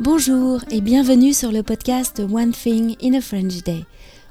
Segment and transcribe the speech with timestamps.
[0.00, 3.84] Bonjour et bienvenue sur le podcast One Thing in a French Day.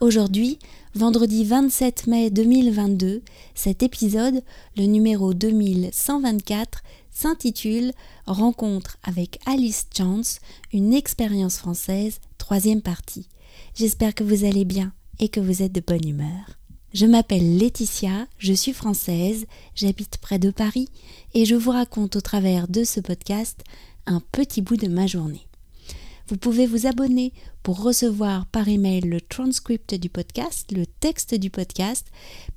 [0.00, 0.58] Aujourd'hui,
[0.94, 3.20] vendredi 27 mai 2022,
[3.54, 4.42] cet épisode,
[4.78, 7.92] le numéro 2124, s'intitule
[8.26, 10.38] Rencontre avec Alice Chance,
[10.72, 13.28] une expérience française, troisième partie.
[13.74, 16.58] J'espère que vous allez bien et que vous êtes de bonne humeur.
[16.94, 20.88] Je m'appelle Laetitia, je suis française, j'habite près de Paris
[21.34, 23.62] et je vous raconte au travers de ce podcast
[24.06, 25.46] un petit bout de ma journée.
[26.30, 27.32] Vous pouvez vous abonner
[27.64, 32.06] pour recevoir par email le transcript du podcast, le texte du podcast.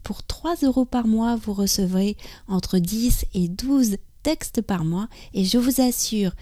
[0.03, 2.15] Pour 3 euros par mois, vous recevrez
[2.47, 6.33] entre 10 et 12 textes par mois et je vous assure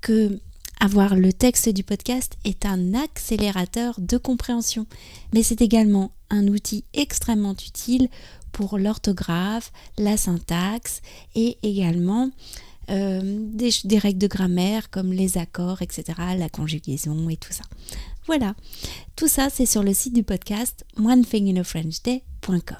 [0.00, 0.40] que
[0.80, 4.86] avoir le texte du podcast est un accélérateur de compréhension,
[5.32, 8.08] mais c'est également un outil extrêmement utile
[8.50, 11.00] pour l'orthographe, la syntaxe
[11.36, 12.32] et également
[12.90, 17.64] euh, des, règles de grammaire comme les accords, etc., la conjugaison et tout ça.
[18.26, 18.54] Voilà,
[19.14, 22.76] tout ça c'est sur le site du podcast onethinginafrenchday.com.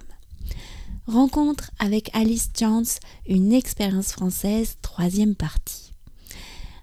[1.07, 2.99] Rencontre avec Alice Chance,
[3.29, 5.93] une expérience française, troisième partie.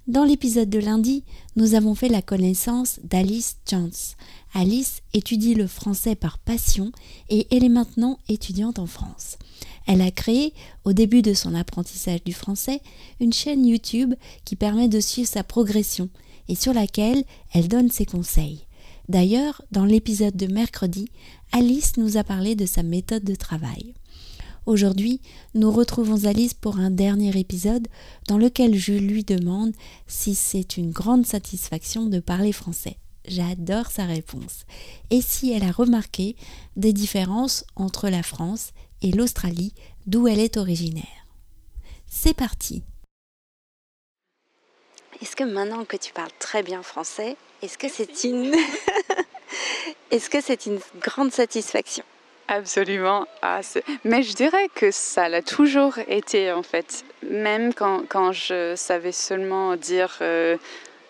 [0.07, 1.23] Dans l'épisode de lundi,
[1.55, 4.15] nous avons fait la connaissance d'Alice Chance.
[4.53, 6.91] Alice étudie le français par passion
[7.29, 9.37] et elle est maintenant étudiante en France.
[9.85, 10.53] Elle a créé,
[10.85, 12.81] au début de son apprentissage du français,
[13.19, 14.13] une chaîne YouTube
[14.45, 16.09] qui permet de suivre sa progression
[16.47, 18.65] et sur laquelle elle donne ses conseils.
[19.09, 21.09] D'ailleurs, dans l'épisode de mercredi,
[21.51, 23.93] Alice nous a parlé de sa méthode de travail.
[24.65, 25.19] Aujourd'hui,
[25.55, 27.89] nous retrouvons Alice pour un dernier épisode
[28.29, 29.73] dans lequel je lui demande
[30.07, 32.97] si c'est une grande satisfaction de parler français.
[33.27, 34.65] J'adore sa réponse.
[35.09, 36.37] Et si elle a remarqué
[36.77, 38.71] des différences entre la France
[39.03, 39.73] et l'Australie,
[40.07, 41.27] d'où elle est originaire.
[42.09, 42.83] C'est parti
[45.21, 48.55] Est-ce que maintenant que tu parles très bien français, est-ce que c'est une...
[50.11, 52.03] est-ce que c'est une grande satisfaction?
[52.47, 53.25] Absolument.
[53.41, 53.61] Ah,
[54.03, 57.05] mais je dirais que ça l'a toujours été en fait.
[57.23, 60.57] Même quand, quand je savais seulement dire euh,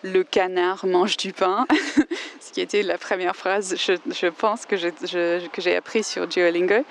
[0.02, 1.66] le canard mange du pain,
[2.40, 6.28] ce qui était la première phrase, je, je pense que, je, que j'ai appris sur
[6.28, 6.84] Duolingo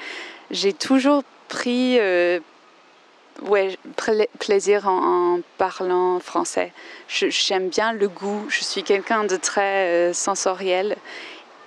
[0.53, 2.40] j'ai toujours pris euh,
[3.41, 3.78] ouais,
[4.40, 6.72] plaisir en, parlant français.
[7.08, 8.46] J'aime bien le goût.
[8.50, 10.96] Je suis quelqu'un de très euh, sensoriel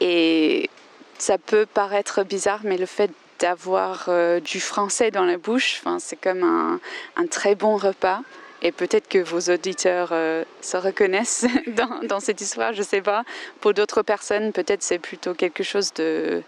[0.00, 0.70] et
[1.18, 3.10] ça peut paraître bizarre, mais le fait
[3.40, 6.80] d'avoir euh, du français dans la bouche, c'est comme un,
[7.16, 8.20] un, très bon repas.
[8.62, 10.14] Et peut-être que vos auditeurs
[10.62, 13.22] se reconnaissent dans, dans, cette histoire, je ne sais pas.
[13.60, 16.42] Pour d'autres personnes, peut-être c'est plutôt quelque chose de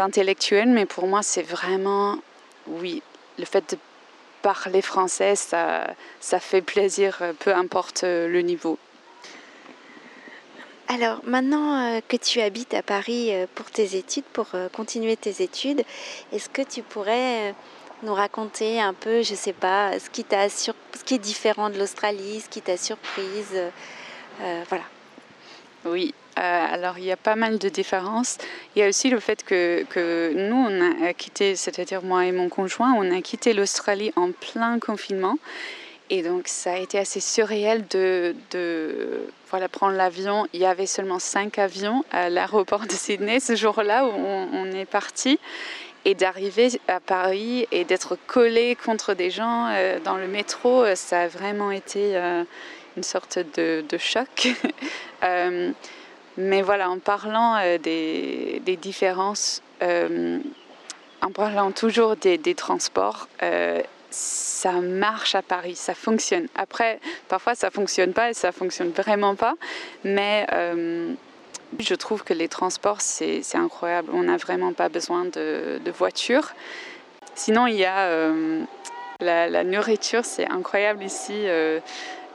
[0.00, 2.18] intellectuel, mais pour moi, c'est vraiment,
[2.66, 3.02] oui,
[3.38, 3.78] le fait de
[4.44, 5.86] parler français, ça,
[6.20, 8.78] ça fait plaisir, euh, peu importe euh, le niveau.
[10.86, 15.82] Alors maintenant euh, que tu habites à Paris pour tes études, pour continuer tes études,
[16.30, 17.54] est-ce que tu pourrais
[18.02, 20.72] nous raconter un peu, je sais pas, ce qui t'a ce
[21.06, 23.58] qui est différent de l'Australie, ce qui t'a surprise,
[24.68, 24.84] voilà.
[25.86, 28.38] Oui, alors il y a pas mal de différences.
[28.74, 32.48] Il y a aussi le fait que, nous, on a quitté, c'est-à-dire moi et mon
[32.48, 35.38] conjoint, on a quitté l'Australie en plein confinement.
[36.10, 38.34] Et donc ça a été assez surréel de,
[39.48, 40.46] voilà, prendre l'avion.
[40.52, 44.84] Il y avait seulement cinq avions à l'aéroport de Sydney ce jour-là où on, est
[44.84, 45.38] parti.
[46.06, 51.22] Et d'arriver à Paris et d'être collé contre des gens euh, dans le métro, ça
[51.22, 52.44] a vraiment été euh,
[52.98, 54.48] une sorte de choc.
[56.36, 60.38] Mais voilà, en parlant euh, des, des, différences, euh,
[61.22, 63.80] en parlant toujours des, transports, euh,
[64.10, 66.48] ça marche à Paris, ça fonctionne.
[66.54, 69.54] Après, parfois ça fonctionne pas et ça fonctionne vraiment pas,
[70.04, 70.46] mais
[71.80, 74.10] je trouve que les transports c'est incroyable.
[74.12, 76.52] On n'a vraiment pas besoin de, de voiture.
[77.34, 78.28] Sinon, il y a
[79.20, 81.46] la, la, nourriture, c'est incroyable ici.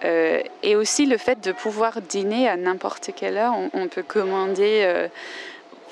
[0.05, 3.53] Euh, et aussi le fait de pouvoir dîner à n'importe quelle heure.
[3.73, 5.07] On, peut commander euh,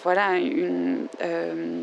[0.03, 1.81] voilà, euh,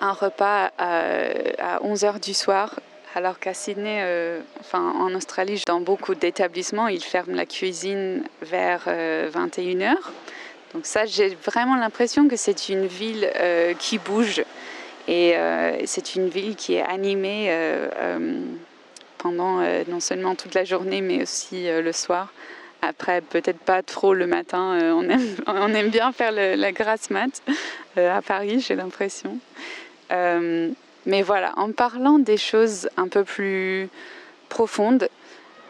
[0.00, 2.80] un repas à, 11 heures du soir.
[3.16, 4.02] Alors qu'à Sydney,
[4.72, 10.12] en Australie, dans beaucoup d'établissements, ils ferment la cuisine vers 21 heures.
[10.72, 13.30] Donc ça, j'ai vraiment l'impression que c'est une ville
[13.78, 14.42] qui bouge
[15.06, 15.36] et
[15.84, 17.52] c'est une ville qui est animée
[19.26, 22.32] euh, non seulement toute la journée, mais aussi euh, le soir.
[22.82, 24.78] Après, peut-être pas trop le matin.
[24.80, 27.42] Euh, on, aime, on aime bien faire la grasse mat
[27.96, 29.38] à Paris, j'ai l'impression.
[30.10, 33.88] mais voilà, en parlant des choses un peu plus
[34.48, 35.08] profondes,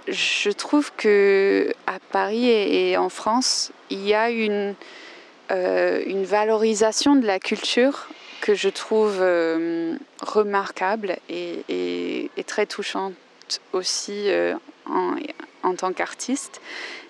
[0.08, 4.74] je trouve que à Paris et, en France, il y a une,
[5.50, 8.08] une valorisation de la culture
[8.40, 9.22] que je trouve
[10.22, 13.14] remarquable et, très touchante
[13.73, 14.55] aussi euh,
[15.62, 16.61] en, tant qu'artiste.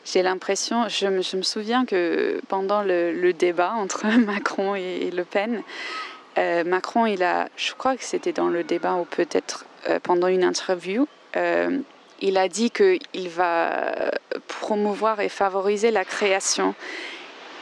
[0.05, 5.63] J'ai l'impression, je me, souviens que pendant le, débat entre Macron et, Le Pen,
[6.37, 9.65] Macron, il a, je crois que c'était dans le débat ou peut-être
[10.03, 11.07] pendant une interview,
[12.21, 14.11] il a dit qu'il va
[14.47, 16.75] promouvoir et favoriser la création.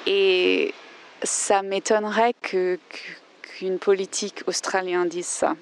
[0.06, 0.74] Et
[1.22, 5.54] ça m'étonnerait qu'une politique australienne dise ça.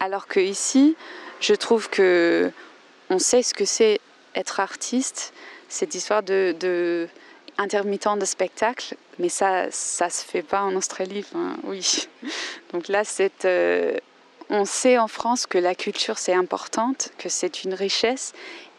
[0.00, 0.96] Alors que ici,
[1.40, 2.50] je trouve que
[3.10, 4.00] on sait ce que c'est
[4.34, 5.32] être artiste,
[5.68, 7.08] cette histoire de,
[7.56, 11.24] intermittent de spectacle, mais ça, ça se fait pas en Australie.
[11.64, 12.08] oui.
[12.72, 13.96] Donc là, c'est euh,
[14.50, 18.32] on sait en France que la culture c'est importante, que c'est une richesse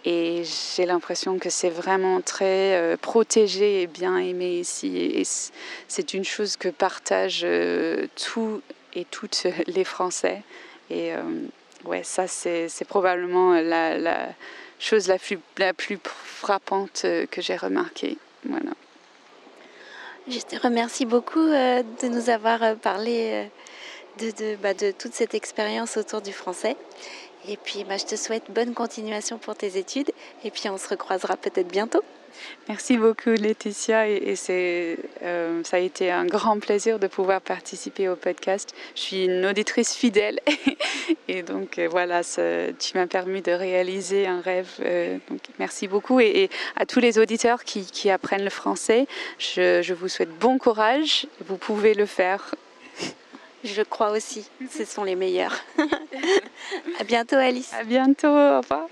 [0.06, 0.44] et
[0.76, 5.28] j'ai l'impression que c'est vraiment très euh, protégé et bien aimé ici.
[5.88, 8.62] C'est une chose que partagent euh, tous
[8.94, 10.44] et toutes les Français.
[11.86, 14.30] Ouais, ça c'est probablement la,
[14.80, 18.18] chose la plus, frappante que j'ai remarquée.
[18.46, 18.72] Voilà.
[20.28, 23.50] Je te remercie beaucoup de nous avoir parlé
[24.20, 26.76] de, bah, de, toute cette expérience autour du français.
[27.48, 30.12] Et puis, bah, je te souhaite bonne continuation pour tes études.
[30.44, 32.04] Et puis, on se recroisera peut-être bientôt.
[32.68, 34.08] Merci beaucoup, Laetitia.
[34.08, 38.74] Et, c'est, euh, ça a été un grand plaisir de pouvoir participer au podcast.
[38.96, 40.40] Je suis une auditrice fidèle.
[41.28, 44.70] et donc, euh, voilà, tu m'as permis de réaliser un rêve.
[44.82, 46.20] Euh, donc, merci beaucoup.
[46.20, 49.08] Et, à tous les auditeurs qui, apprennent le français,
[49.40, 51.28] je vous souhaite bon courage.
[51.46, 52.56] Vous pouvez le faire.
[53.64, 55.56] Je crois aussi, ce sont les meilleurs.
[57.00, 57.72] à bientôt Alice.
[57.74, 58.88] À bientôt, au revoir.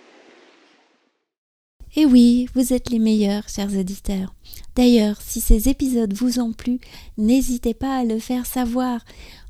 [1.95, 4.33] Et oui, vous êtes les meilleurs, chers auditeurs.
[4.75, 6.79] D'ailleurs, si ces épisodes vous ont plu,
[7.17, 9.01] n'hésitez pas à le faire savoir.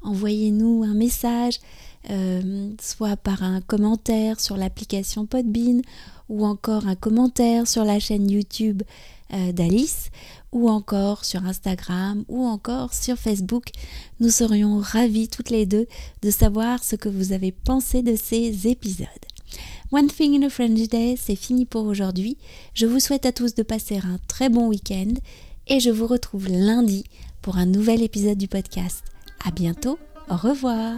[0.02, 1.60] Envoyez-nous un message,
[2.10, 5.82] euh, soit par un commentaire sur l'application Podbean
[6.30, 8.84] ou encore un commentaire sur la chaîne YouTube
[9.34, 10.10] euh, d'Alice
[10.52, 13.66] ou encore sur Instagram ou encore sur Facebook.
[14.20, 15.88] Nous serions ravis toutes les deux
[16.22, 19.08] de savoir ce que vous avez pensé de ces épisodes.
[19.92, 22.38] One Thing in a French Day, c'est fini pour aujourd'hui.
[22.74, 25.14] Je vous souhaite à tous de passer un très bon week-end
[25.68, 27.06] et je vous retrouve lundi
[27.42, 29.04] pour un nouvel épisode du podcast.
[29.46, 29.98] À bientôt,
[30.30, 30.98] au revoir.